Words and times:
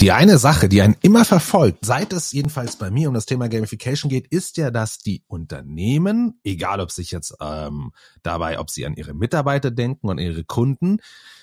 Die 0.00 0.12
eine 0.12 0.36
Sache, 0.36 0.68
die 0.68 0.82
einen 0.82 0.96
immer 1.00 1.24
verfolgt, 1.24 1.86
seit 1.86 2.12
es 2.12 2.30
jedenfalls 2.32 2.76
bei 2.76 2.90
mir 2.90 3.08
um 3.08 3.14
das 3.14 3.24
Thema 3.24 3.48
Gamification 3.48 4.10
geht, 4.10 4.26
ist 4.26 4.58
ja, 4.58 4.70
dass 4.70 4.98
die 4.98 5.24
Unternehmen, 5.26 6.38
egal 6.44 6.80
ob 6.80 6.90
sich 6.90 7.10
jetzt 7.10 7.34
ähm, 7.40 7.92
dabei, 8.22 8.58
ob 8.58 8.70
sie 8.70 8.84
an 8.84 8.94
ihre 8.94 9.14
Mitarbeiter 9.14 9.70
denken 9.70 10.08
und 10.08 10.18
ihre 10.18 10.44
Kunden, 10.44 10.98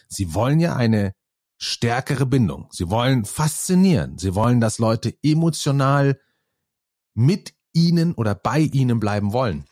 sie 0.08 0.36
wollen 0.36 0.60
ja 0.60 0.76
eine 0.76 1.16
stärkere 1.58 2.28
Bindung. 2.28 2.68
Sie 2.72 2.92
wollen 2.92 3.26
faszinieren. 3.26 4.20
Sie 4.20 4.36
wollen, 4.36 4.62
dass 4.62 4.78
Leute 4.78 5.16
emotional 5.24 6.20
mit 7.16 7.56
ihnen 7.74 8.14
oder 8.14 8.36
bei 8.36 8.60
ihnen 8.60 9.00
bleiben 9.00 9.34
wollen. 9.34 9.66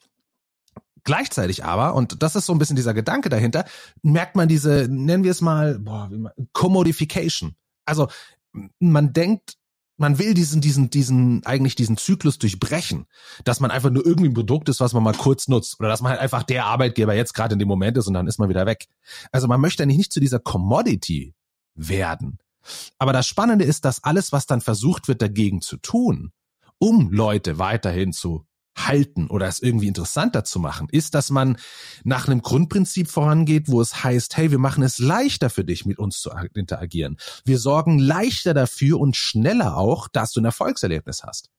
Gleichzeitig 1.04 1.63
aber, 1.66 1.93
und 1.93 2.23
das 2.23 2.36
ist 2.36 2.48
so 2.48 2.54
ein 2.54 2.59
bisschen 2.59 2.75
dieser 2.75 2.95
Gedanke 2.95 3.29
dahinter, 3.29 3.66
merkt 4.02 4.36
man 4.36 4.48
diese, 4.48 4.88
nennen 4.89 5.23
wir 5.23 5.32
es 5.32 5.41
mal, 5.41 5.77
boah, 5.77 6.09
Commodification. 6.54 7.55
Also 7.86 8.07
man 8.79 9.13
denkt, 9.13 9.57
man 9.97 10.18
will 10.18 10.33
diesen, 10.33 10.61
diesen, 10.61 10.89
diesen, 10.89 11.46
eigentlich 11.46 11.75
diesen 11.75 11.96
Zyklus 11.96 12.39
durchbrechen, 12.39 13.05
dass 13.43 13.59
man 13.59 13.69
einfach 13.69 13.92
nur 13.92 14.05
irgendwie 14.05 14.29
ein 14.29 14.33
Produkt 14.33 14.68
ist, 14.68 14.79
was 14.79 14.93
man 14.93 15.04
mal 15.04 15.14
kurz 15.14 15.47
nutzt 15.47 15.79
oder 15.79 15.89
dass 15.89 16.01
man 16.01 16.11
halt 16.11 16.21
einfach 16.21 16.43
der 16.43 16.65
Arbeitgeber 16.65 17.14
jetzt 17.14 17.33
gerade 17.33 17.54
in 17.54 17.59
dem 17.59 17.68
Moment 17.68 17.97
ist 17.97 18.07
und 18.07 18.15
dann 18.15 18.28
ist 18.28 18.39
man 18.39 18.50
wieder 18.50 18.65
weg. 18.65 18.87
Also 19.32 19.47
man 19.47 19.61
möchte 19.61 19.83
eigentlich 19.83 19.97
nicht 19.97 20.14
zu 20.14 20.19
dieser 20.19 20.39
Commodity 20.39 21.36
werden. 21.75 22.39
Aber 22.97 23.14
das 23.14 23.28
Spannende 23.28 23.64
ist, 23.64 23.86
dass 23.86 24.04
alles, 24.04 24.32
was 24.32 24.47
dann 24.47 24.61
versucht 24.61 25.07
wird, 25.07 25.21
dagegen 25.21 25.61
zu 25.61 25.78
tun, 25.78 26.31
um 26.79 27.11
Leute 27.11 27.59
weiterhin 27.59 28.11
zu 28.11 28.45
halten 28.75 29.28
oder 29.28 29.48
es 29.48 29.61
irgendwie 29.61 29.88
interessanter 29.88 30.43
zu 30.43 30.60
machen, 30.60 30.88
ist, 30.92 31.14
dass 31.14 31.29
man 31.29 31.57
nach 32.03 32.28
einem 32.28 32.42
Grundprinzip 32.42 33.09
vorangeht, 33.09 33.67
wo 33.67 33.81
es 33.81 34.03
heißt, 34.03 34.38
hey, 34.38 34.52
wir 34.52 34.59
machen 34.59 34.84
es 34.84 35.00
leichter 35.00 35.50
für 35.50 35.66
dich, 35.66 35.86
mit 35.86 36.00
uns 36.00 36.20
zu 36.20 36.31
interagieren. 36.53 37.17
Wir 37.45 37.59
sorgen 37.59 38.00
leichter 38.00 38.53
dafür 38.53 39.00
und 39.00 39.16
schneller 39.16 39.78
auch, 39.78 40.08
dass 40.08 40.31
du 40.31 40.42
ein 40.42 40.45
Erfolgserlebnis 40.45 41.23
hast. 41.23 41.50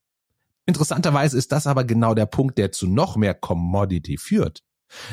Interessanterweise 0.65 1.37
ist 1.37 1.53
das 1.53 1.67
aber 1.67 1.85
genau 1.85 2.15
der 2.15 2.27
Punkt, 2.27 2.57
der 2.57 2.73
zu 2.73 2.87
noch 2.87 3.17
mehr 3.17 3.35
Commodity 3.35 4.17
führt. 4.17 4.61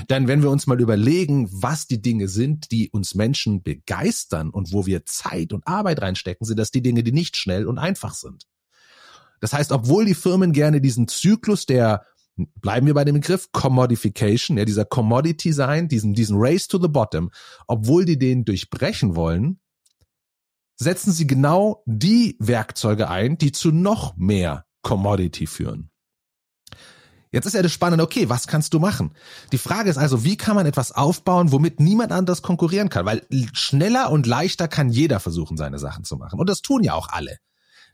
Denn 0.10 0.28
wenn 0.28 0.42
wir 0.42 0.50
uns 0.50 0.68
mal 0.68 0.80
überlegen, 0.80 1.48
was 1.52 1.88
die 1.88 2.02
Dinge 2.02 2.28
sind, 2.28 2.72
die 2.72 2.90
uns 2.90 3.16
Menschen 3.16 3.64
begeistern 3.64 4.50
und 4.50 4.74
wo 4.74 4.86
wir 4.86 5.06
Zeit 5.06 5.54
und 5.54 5.66
Arbeit 5.68 6.02
reinstecken, 6.02 6.46
sind 6.46 6.60
das 6.60 6.72
die 6.72 6.82
Dinge, 6.82 7.04
die 7.04 7.14
nicht 7.14 7.38
schnell 7.38 7.66
und 7.66 7.78
einfach 7.78 8.14
sind. 8.14 8.46
Das 9.40 9.54
heißt, 9.54 9.72
obwohl 9.72 10.06
die 10.06 10.16
Firmen 10.16 10.54
gerne 10.54 10.82
diesen 10.82 11.08
Zyklus 11.08 11.66
der 11.66 12.06
bleiben 12.62 12.88
wir 12.88 12.94
bei 12.94 13.04
dem 13.04 13.16
Begriff 13.16 13.52
Commodification, 13.52 14.58
ja, 14.58 14.66
dieser 14.66 14.86
Commodity 14.86 15.52
sein, 15.54 15.88
diesen, 15.88 16.14
diesen 16.14 16.38
Race 16.40 16.68
to 16.68 16.80
the 16.82 16.88
Bottom, 16.88 17.32
obwohl 17.68 18.06
die 18.06 18.18
den 18.18 18.46
durchbrechen 18.46 19.16
wollen, 19.16 19.60
setzen 20.78 21.12
sie 21.12 21.28
genau 21.28 21.84
die 21.86 22.38
Werkzeuge 22.40 23.10
ein, 23.10 23.38
die 23.38 23.52
zu 23.52 23.72
noch 23.72 24.16
mehr 24.16 24.66
Commodity 24.82 25.48
führen. 25.48 25.92
Jetzt 27.32 27.46
ist 27.46 27.54
ja 27.54 27.62
das 27.62 27.74
Spannende, 27.74 28.04
okay, 28.04 28.28
was 28.28 28.48
kannst 28.48 28.74
du 28.74 28.80
machen? 28.80 29.14
Die 29.52 29.60
Frage 29.60 29.90
ist 29.90 29.98
also, 29.98 30.24
wie 30.24 30.36
kann 30.36 30.56
man 30.56 30.66
etwas 30.66 30.92
aufbauen, 30.92 31.52
womit 31.52 31.80
niemand 31.80 32.12
anders 32.12 32.42
konkurrieren 32.42 32.90
kann? 32.90 33.06
Weil 33.06 33.28
schneller 33.54 34.10
und 34.10 34.26
leichter 34.26 34.68
kann 34.68 34.90
jeder 34.90 35.20
versuchen, 35.20 35.56
seine 35.56 35.78
Sachen 35.78 36.06
zu 36.06 36.16
machen. 36.18 36.40
Und 36.40 36.50
das 36.50 36.64
tun 36.64 36.84
ja 36.84 36.96
auch 36.96 37.10
alle. 37.10 37.38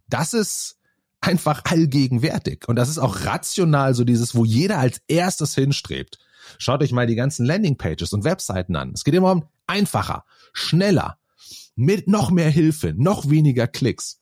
Das 0.07 0.33
ist 0.33 0.77
einfach 1.25 1.63
allgegenwärtig. 1.65 2.67
Und 2.67 2.75
das 2.75 2.89
ist 2.89 2.97
auch 2.97 3.25
rational 3.25 3.93
so 3.93 4.03
dieses, 4.03 4.35
wo 4.35 4.45
jeder 4.45 4.79
als 4.79 5.01
erstes 5.07 5.55
hinstrebt. 5.55 6.19
Schaut 6.57 6.81
euch 6.81 6.91
mal 6.91 7.07
die 7.07 7.15
ganzen 7.15 7.45
Landingpages 7.45 8.13
und 8.13 8.23
Webseiten 8.23 8.75
an. 8.75 8.91
Es 8.93 9.03
geht 9.03 9.13
immer 9.13 9.31
um 9.31 9.45
einfacher, 9.67 10.25
schneller, 10.53 11.17
mit 11.75 12.07
noch 12.07 12.31
mehr 12.31 12.49
Hilfe, 12.49 12.93
noch 12.95 13.29
weniger 13.29 13.67
Klicks. 13.67 14.21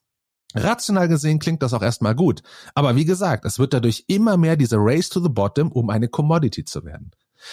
Rational 0.55 1.07
gesehen 1.07 1.39
klingt 1.39 1.63
das 1.63 1.73
auch 1.73 1.81
erstmal 1.81 2.15
gut. 2.15 2.43
Aber 2.75 2.95
wie 2.95 3.05
gesagt, 3.05 3.45
es 3.45 3.59
wird 3.59 3.73
dadurch 3.73 4.05
immer 4.07 4.37
mehr 4.37 4.55
dieser 4.55 4.77
Race 4.79 5.09
to 5.09 5.19
the 5.19 5.29
Bottom, 5.29 5.71
um 5.71 5.89
eine 5.89 6.07
Commodity 6.07 6.63
zu 6.63 6.85
werden. 6.85 7.11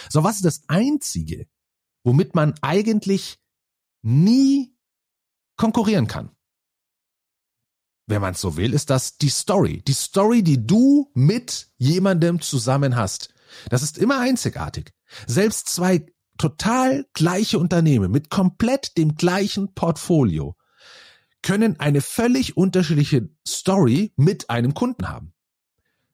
So, 0.09 0.23
was 0.23 0.37
ist 0.37 0.45
das 0.45 0.61
Einzige, 0.67 1.47
womit 2.03 2.35
man 2.35 2.53
eigentlich 2.61 3.39
nie 4.01 4.73
konkurrieren 5.57 6.07
kann? 6.07 6.31
Wenn 8.11 8.21
man 8.21 8.33
es 8.33 8.41
so 8.41 8.57
will, 8.57 8.73
ist 8.73 8.91
das 8.91 9.17
die 9.17 9.29
Story. 9.29 9.81
Die 9.87 9.93
Story, 9.93 10.43
die 10.43 10.65
du 10.65 11.09
mit 11.15 11.69
jemandem 11.77 12.41
zusammen 12.41 12.95
hast. 12.95 13.33
Das 13.69 13.81
ist 13.81 13.97
immer 13.97 14.19
einzigartig. 14.19 14.93
Selbst 15.25 15.69
zwei 15.69 16.05
total 16.37 17.05
gleiche 17.13 17.57
Unternehmen 17.57 18.11
mit 18.11 18.29
komplett 18.29 18.97
dem 18.97 19.15
gleichen 19.15 19.73
Portfolio 19.73 20.55
können 21.41 21.79
eine 21.79 22.01
völlig 22.01 22.57
unterschiedliche 22.57 23.29
Story 23.47 24.13
mit 24.15 24.49
einem 24.49 24.73
Kunden 24.73 25.09
haben. 25.09 25.33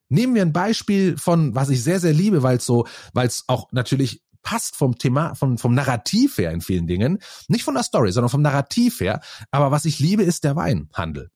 Nehmen 0.10 0.36
wir 0.36 0.42
ein 0.42 0.54
Beispiel 0.54 1.18
von, 1.18 1.54
was 1.54 1.70
ich 1.70 1.84
sehr, 1.84 2.00
sehr 2.00 2.14
liebe, 2.14 2.44
weil 2.44 2.58
es 2.58 2.66
so, 2.66 2.88
weil 3.14 3.28
es 3.28 3.44
auch 3.48 3.72
natürlich 3.72 4.24
passt 4.42 4.78
vom 4.78 4.98
Thema, 4.98 5.36
vom, 5.36 5.58
vom 5.58 5.74
Narrativ 5.74 6.38
her 6.38 6.52
in 6.52 6.62
vielen 6.62 6.88
Dingen. 6.88 7.20
Nicht 7.50 7.66
von 7.66 7.74
der 7.74 7.84
Story, 7.84 8.14
sondern 8.14 8.30
vom 8.30 8.42
Narrativ 8.42 9.02
her. 9.02 9.20
Aber 9.52 9.72
was 9.72 9.84
ich 9.84 10.00
liebe, 10.00 10.24
ist 10.24 10.46
der 10.46 10.56
Weinhandel. 10.56 11.32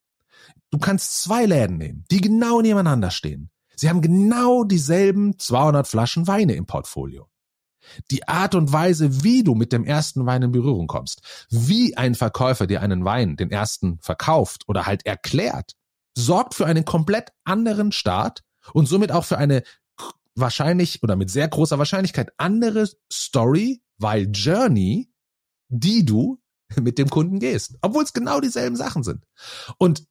Du 0.70 0.78
kannst 0.78 1.22
zwei 1.22 1.46
Läden 1.46 1.78
nehmen, 1.78 2.06
die 2.12 2.22
genau 2.22 2.62
nebeneinander 2.62 3.12
stehen. 3.12 3.50
Sie 3.76 3.90
haben 3.90 4.02
genau 4.02 4.64
dieselben 4.64 5.38
200 5.40 5.88
Flaschen 5.88 6.28
Weine 6.28 6.54
im 6.54 6.66
Portfolio. 6.66 7.28
Die 8.12 8.28
Art 8.28 8.54
und 8.54 8.72
Weise, 8.72 9.24
wie 9.24 9.44
du 9.44 9.56
mit 9.56 9.74
dem 9.74 9.84
ersten 9.84 10.26
Wein 10.26 10.44
in 10.44 10.52
Berührung 10.52 10.88
kommst, 10.88 11.22
wie 11.50 11.98
ein 11.98 12.16
Verkäufer 12.16 12.68
dir 12.68 12.82
einen 12.82 13.06
Wein, 13.06 13.38
den 13.38 13.50
ersten, 13.50 14.00
verkauft 14.02 14.64
oder 14.68 14.86
halt 14.86 15.06
erklärt, 15.06 15.74
sorgt 16.16 16.54
für 16.54 16.66
einen 16.66 16.86
komplett 16.86 17.32
anderen 17.44 17.92
Start 17.92 18.44
und 18.74 18.88
somit 18.88 19.12
auch 19.12 19.26
für 19.26 19.38
eine 19.38 19.64
wahrscheinlich 20.36 21.02
oder 21.04 21.16
mit 21.16 21.30
sehr 21.30 21.48
großer 21.48 21.80
Wahrscheinlichkeit 21.80 22.32
andere 22.38 22.90
Story, 23.12 23.82
weil 23.98 24.30
Journey, 24.32 25.12
die 25.70 26.06
du 26.06 26.40
mit 26.80 26.98
dem 26.98 27.10
Kunden 27.10 27.40
gehst, 27.40 27.78
obwohl 27.82 28.04
es 28.04 28.14
genau 28.14 28.40
dieselben 28.40 28.76
Sachen 28.76 29.04
sind. 29.04 29.26
Und 29.78 30.06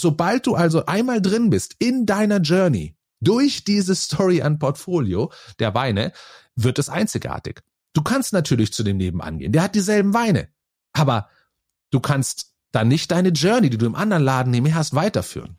Sobald 0.00 0.46
du 0.46 0.54
also 0.54 0.86
einmal 0.86 1.20
drin 1.20 1.50
bist 1.50 1.76
in 1.78 2.06
deiner 2.06 2.38
Journey 2.38 2.96
durch 3.20 3.64
diese 3.64 3.94
Story 3.94 4.42
an 4.42 4.58
Portfolio 4.58 5.32
der 5.58 5.74
Weine, 5.74 6.12
wird 6.56 6.78
es 6.78 6.88
einzigartig. 6.88 7.62
Du 7.92 8.02
kannst 8.02 8.32
natürlich 8.32 8.72
zu 8.72 8.82
dem 8.82 8.96
nebenan 8.96 9.38
gehen. 9.38 9.52
Der 9.52 9.62
hat 9.62 9.74
dieselben 9.74 10.14
Weine. 10.14 10.48
Aber 10.92 11.28
du 11.90 12.00
kannst 12.00 12.54
dann 12.72 12.88
nicht 12.88 13.10
deine 13.10 13.30
Journey, 13.30 13.68
die 13.68 13.78
du 13.78 13.86
im 13.86 13.94
anderen 13.94 14.22
Laden 14.22 14.50
nebenher 14.50 14.76
hast, 14.78 14.94
weiterführen. 14.94 15.58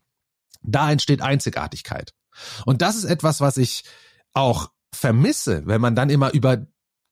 Da 0.62 0.92
entsteht 0.92 1.22
Einzigartigkeit. 1.22 2.14
Und 2.66 2.82
das 2.82 2.96
ist 2.96 3.04
etwas, 3.04 3.42
was 3.42 3.58
ich 3.58 3.84
auch 4.34 4.72
vermisse, 4.94 5.66
wenn 5.66 5.82
man 5.82 5.96
dann 5.96 6.10
immer 6.10 6.34
über 6.34 6.66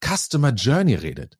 Customer 0.04 0.52
Journey 0.52 0.96
redet. 0.96 1.38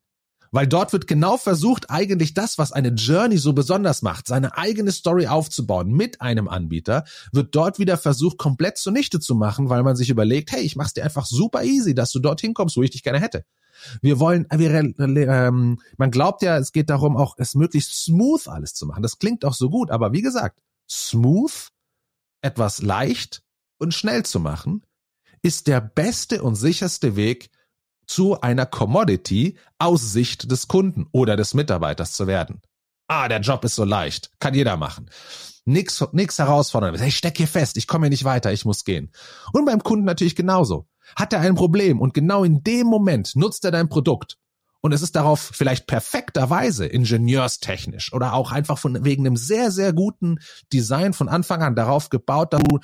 Weil 0.52 0.66
dort 0.66 0.92
wird 0.92 1.06
genau 1.06 1.36
versucht, 1.36 1.90
eigentlich 1.90 2.34
das, 2.34 2.58
was 2.58 2.72
eine 2.72 2.88
Journey 2.88 3.38
so 3.38 3.52
besonders 3.52 4.02
macht, 4.02 4.26
seine 4.26 4.56
eigene 4.56 4.90
Story 4.90 5.28
aufzubauen 5.28 5.92
mit 5.92 6.20
einem 6.20 6.48
Anbieter, 6.48 7.04
wird 7.32 7.54
dort 7.54 7.78
wieder 7.78 7.96
versucht, 7.96 8.36
komplett 8.36 8.76
zunichte 8.76 9.20
zu 9.20 9.36
machen, 9.36 9.68
weil 9.68 9.84
man 9.84 9.94
sich 9.94 10.10
überlegt, 10.10 10.50
hey, 10.50 10.62
ich 10.62 10.74
mach's 10.74 10.94
dir 10.94 11.04
einfach 11.04 11.26
super 11.26 11.62
easy, 11.62 11.94
dass 11.94 12.10
du 12.10 12.18
dorthin 12.18 12.54
kommst, 12.54 12.76
wo 12.76 12.82
ich 12.82 12.90
dich 12.90 13.04
gerne 13.04 13.20
hätte. 13.20 13.44
Wir 14.02 14.18
wollen, 14.18 14.46
wir, 14.50 14.70
ähm, 14.70 15.80
man 15.96 16.10
glaubt 16.10 16.42
ja, 16.42 16.58
es 16.58 16.72
geht 16.72 16.90
darum, 16.90 17.16
auch 17.16 17.36
es 17.38 17.54
möglichst 17.54 18.04
smooth 18.04 18.48
alles 18.48 18.74
zu 18.74 18.86
machen. 18.86 19.02
Das 19.02 19.18
klingt 19.18 19.44
auch 19.44 19.54
so 19.54 19.70
gut, 19.70 19.90
aber 19.90 20.12
wie 20.12 20.22
gesagt, 20.22 20.60
smooth, 20.88 21.68
etwas 22.42 22.82
leicht 22.82 23.42
und 23.78 23.94
schnell 23.94 24.24
zu 24.24 24.40
machen, 24.40 24.84
ist 25.42 25.68
der 25.68 25.80
beste 25.80 26.42
und 26.42 26.56
sicherste 26.56 27.16
Weg, 27.16 27.50
zu 28.10 28.40
einer 28.40 28.66
Commodity 28.66 29.56
aus 29.78 30.12
Sicht 30.12 30.50
des 30.50 30.66
Kunden 30.66 31.06
oder 31.12 31.36
des 31.36 31.54
Mitarbeiters 31.54 32.12
zu 32.12 32.26
werden. 32.26 32.60
Ah, 33.06 33.28
der 33.28 33.40
Job 33.40 33.64
ist 33.64 33.76
so 33.76 33.84
leicht, 33.84 34.32
kann 34.40 34.54
jeder 34.54 34.76
machen. 34.76 35.08
Nix, 35.64 36.04
nix 36.12 36.38
herausforderndes. 36.38 37.02
Ich 37.02 37.16
steck 37.16 37.36
hier 37.36 37.46
fest, 37.46 37.76
ich 37.76 37.86
komme 37.86 38.06
hier 38.06 38.10
nicht 38.10 38.24
weiter, 38.24 38.52
ich 38.52 38.64
muss 38.64 38.84
gehen. 38.84 39.12
Und 39.52 39.64
beim 39.64 39.82
Kunden 39.82 40.04
natürlich 40.04 40.34
genauso. 40.34 40.88
Hat 41.14 41.32
er 41.32 41.40
ein 41.40 41.54
Problem 41.54 42.00
und 42.00 42.12
genau 42.12 42.42
in 42.42 42.64
dem 42.64 42.88
Moment 42.88 43.36
nutzt 43.36 43.64
er 43.64 43.70
dein 43.70 43.88
Produkt 43.88 44.38
und 44.80 44.92
es 44.92 45.02
ist 45.02 45.14
darauf 45.14 45.40
vielleicht 45.40 45.86
perfekterweise 45.86 46.86
ingenieurstechnisch 46.86 48.12
oder 48.12 48.32
auch 48.32 48.50
einfach 48.50 48.78
von 48.78 49.04
wegen 49.04 49.26
einem 49.26 49.36
sehr, 49.36 49.70
sehr 49.70 49.92
guten 49.92 50.38
Design 50.72 51.12
von 51.12 51.28
Anfang 51.28 51.62
an 51.62 51.76
darauf 51.76 52.08
gebaut, 52.08 52.52
dass 52.52 52.62
du, 52.62 52.80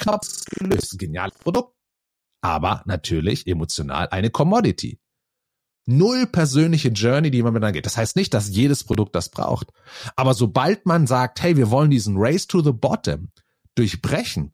Knopf 0.00 0.44
gelöst. 0.58 0.98
Geniales 0.98 1.34
Produkt 1.38 1.74
aber 2.42 2.82
natürlich 2.84 3.46
emotional 3.46 4.08
eine 4.10 4.30
Commodity. 4.30 4.98
Null 5.86 6.26
persönliche 6.26 6.90
Journey, 6.90 7.30
die 7.30 7.42
man 7.42 7.54
mit 7.54 7.64
angeht. 7.64 7.86
Das 7.86 7.96
heißt 7.96 8.14
nicht, 8.14 8.34
dass 8.34 8.50
jedes 8.50 8.84
Produkt 8.84 9.16
das 9.16 9.30
braucht. 9.30 9.68
Aber 10.14 10.34
sobald 10.34 10.86
man 10.86 11.06
sagt, 11.06 11.42
hey, 11.42 11.56
wir 11.56 11.70
wollen 11.70 11.90
diesen 11.90 12.16
Race 12.18 12.46
to 12.46 12.62
the 12.62 12.72
Bottom 12.72 13.30
durchbrechen 13.74 14.52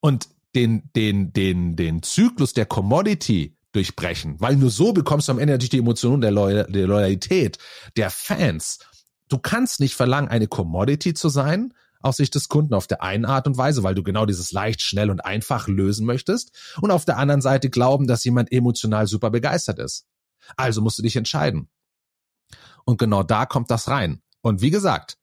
und 0.00 0.28
den, 0.54 0.90
den, 0.96 1.32
den, 1.32 1.76
den 1.76 2.02
Zyklus 2.02 2.54
der 2.54 2.64
Commodity 2.64 3.58
durchbrechen, 3.72 4.36
weil 4.40 4.56
nur 4.56 4.70
so 4.70 4.94
bekommst 4.94 5.28
du 5.28 5.32
am 5.32 5.38
Ende 5.38 5.52
natürlich 5.52 5.70
die 5.70 5.78
Emotionen 5.78 6.22
der, 6.22 6.30
Loyal 6.30 6.66
der 6.70 6.86
Loyalität 6.86 7.58
der 7.96 8.08
Fans, 8.08 8.78
Du 9.28 9.38
kannst 9.38 9.80
nicht 9.80 9.94
verlangen, 9.94 10.28
eine 10.28 10.48
Commodity 10.48 11.14
zu 11.14 11.28
sein, 11.28 11.74
aus 12.00 12.16
Sicht 12.16 12.34
des 12.34 12.48
Kunden 12.48 12.74
auf 12.74 12.86
der 12.86 13.02
einen 13.02 13.24
Art 13.24 13.46
und 13.46 13.56
Weise, 13.56 13.82
weil 13.82 13.94
du 13.94 14.02
genau 14.02 14.26
dieses 14.26 14.52
leicht, 14.52 14.82
schnell 14.82 15.10
und 15.10 15.24
einfach 15.24 15.68
lösen 15.68 16.06
möchtest 16.06 16.56
und 16.80 16.90
auf 16.90 17.04
der 17.04 17.18
anderen 17.18 17.40
Seite 17.40 17.70
glauben, 17.70 18.06
dass 18.06 18.24
jemand 18.24 18.52
emotional 18.52 19.06
super 19.06 19.30
begeistert 19.30 19.78
ist. 19.78 20.06
Also 20.56 20.80
musst 20.80 20.98
du 20.98 21.02
dich 21.02 21.16
entscheiden. 21.16 21.68
Und 22.84 22.98
genau 22.98 23.22
da 23.22 23.46
kommt 23.46 23.70
das 23.70 23.88
rein. 23.88 24.22
Und 24.40 24.60
wie 24.62 24.70
gesagt, 24.70 25.18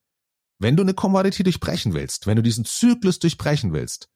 wenn 0.60 0.78
du 0.78 0.84
eine 0.84 0.94
Commodity 0.94 1.44
durchbrechen 1.44 1.94
willst, 1.94 2.28
wenn 2.28 2.36
du 2.36 2.44
diesen 2.44 2.66
Zyklus 2.66 3.20
durchbrechen 3.20 3.74
willst, 3.74 4.10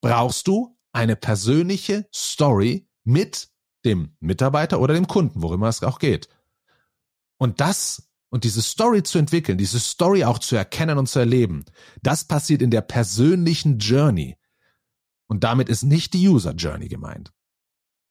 brauchst 0.00 0.46
du 0.46 0.78
eine 0.92 1.16
persönliche 1.16 2.06
Story 2.14 2.88
mit 3.04 3.48
dem 3.84 4.16
Mitarbeiter 4.20 4.80
oder 4.80 4.94
dem 4.94 5.06
Kunden, 5.06 5.42
worüber 5.42 5.68
es 5.68 5.82
auch 5.82 5.98
geht. 5.98 6.28
Und 7.36 7.60
das 7.60 8.03
und 8.34 8.42
diese 8.42 8.62
Story 8.62 9.04
zu 9.04 9.18
entwickeln, 9.18 9.58
diese 9.58 9.78
Story 9.78 10.24
auch 10.24 10.40
zu 10.40 10.56
erkennen 10.56 10.98
und 10.98 11.08
zu 11.08 11.20
erleben, 11.20 11.64
das 12.02 12.24
passiert 12.24 12.62
in 12.62 12.72
der 12.72 12.80
persönlichen 12.80 13.78
Journey. 13.78 14.36
Und 15.28 15.44
damit 15.44 15.68
ist 15.68 15.84
nicht 15.84 16.14
die 16.14 16.28
User 16.28 16.50
Journey 16.50 16.88
gemeint, 16.88 17.32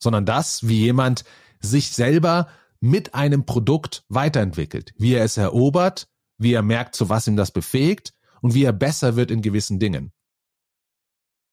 sondern 0.01 0.25
das, 0.25 0.65
wie 0.65 0.79
jemand 0.79 1.25
sich 1.59 1.91
selber 1.91 2.47
mit 2.79 3.13
einem 3.13 3.45
Produkt 3.45 4.05
weiterentwickelt, 4.07 4.93
wie 4.97 5.13
er 5.13 5.25
es 5.25 5.35
erobert, 5.35 6.07
wie 6.37 6.53
er 6.53 6.63
merkt, 6.63 6.95
zu 6.95 7.09
was 7.09 7.27
ihm 7.27 7.35
das 7.35 7.51
befähigt 7.51 8.13
und 8.39 8.53
wie 8.53 8.63
er 8.63 8.71
besser 8.71 9.17
wird 9.17 9.29
in 9.29 9.41
gewissen 9.41 9.77
Dingen. 9.77 10.13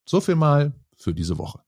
So 0.09 0.21
viel 0.21 0.37
mal 0.37 0.75
für 0.97 1.13
diese 1.13 1.39
Woche. 1.39 1.61